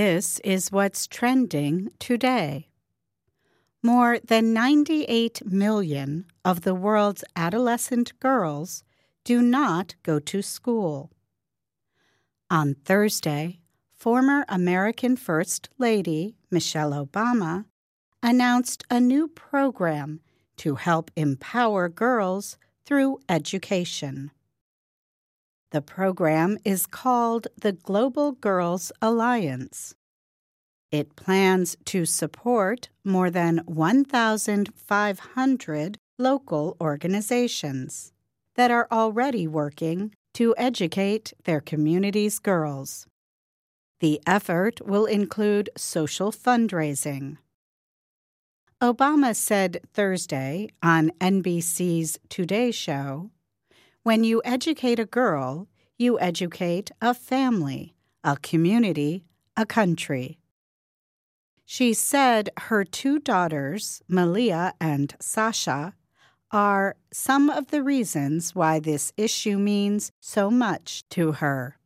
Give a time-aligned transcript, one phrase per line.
[0.00, 2.68] This is what's trending today.
[3.82, 8.84] More than 98 million of the world's adolescent girls
[9.24, 11.10] do not go to school.
[12.48, 13.58] On Thursday,
[13.92, 17.64] former American First Lady Michelle Obama
[18.22, 20.20] announced a new program
[20.58, 22.56] to help empower girls
[22.86, 24.30] through education.
[25.70, 29.94] The program is called the Global Girls Alliance.
[30.90, 38.14] It plans to support more than 1,500 local organizations
[38.54, 43.06] that are already working to educate their community's girls.
[44.00, 47.36] The effort will include social fundraising.
[48.80, 53.30] Obama said Thursday on NBC's Today Show
[54.02, 59.24] When you educate a girl, you educate a family, a community,
[59.56, 60.38] a country.
[61.64, 65.94] She said her two daughters, Malia and Sasha,
[66.50, 71.76] are some of the reasons why this issue means so much to her.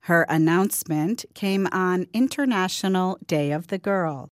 [0.00, 4.30] Her announcement came on International Day of the Girl.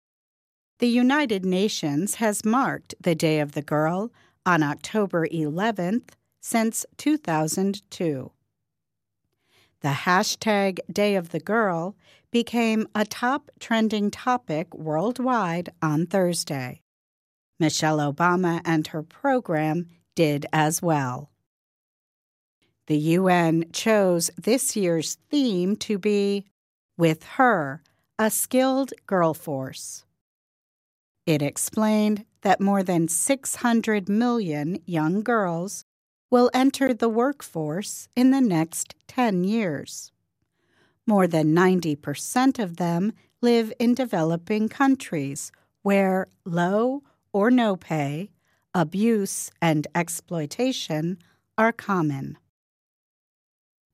[0.78, 4.10] The United Nations has marked the Day of the Girl
[4.48, 6.08] on October 11th
[6.40, 8.30] since 2002.
[9.82, 11.94] The hashtag Day of the Girl
[12.30, 16.80] became a top trending topic worldwide on Thursday.
[17.60, 21.30] Michelle Obama and her program did as well.
[22.86, 26.46] The UN chose this year's theme to be
[26.96, 27.82] With Her,
[28.18, 30.06] a Skilled Girl Force.
[31.26, 35.84] It explained that more than 600 million young girls
[36.30, 40.12] will enter the workforce in the next 10 years.
[41.06, 45.50] More than 90% of them live in developing countries
[45.82, 48.30] where low or no pay,
[48.74, 51.18] abuse, and exploitation
[51.56, 52.36] are common.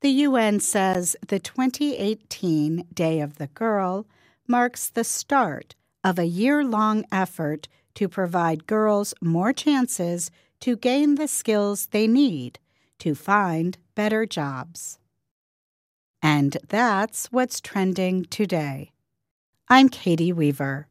[0.01, 4.07] The UN says the 2018 Day of the Girl
[4.47, 11.15] marks the start of a year long effort to provide girls more chances to gain
[11.17, 12.59] the skills they need
[12.99, 14.99] to find better jobs.
[16.23, 18.93] And that's what's trending today.
[19.69, 20.89] I'm Katie Weaver.